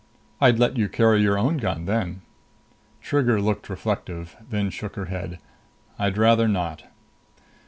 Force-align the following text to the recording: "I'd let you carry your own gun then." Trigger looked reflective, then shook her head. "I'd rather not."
"I'd 0.41 0.57
let 0.57 0.77
you 0.77 0.89
carry 0.89 1.21
your 1.21 1.37
own 1.37 1.57
gun 1.57 1.85
then." 1.85 2.21
Trigger 3.03 3.39
looked 3.39 3.69
reflective, 3.69 4.35
then 4.49 4.71
shook 4.71 4.95
her 4.95 5.05
head. 5.05 5.37
"I'd 5.99 6.17
rather 6.17 6.47
not." 6.47 6.85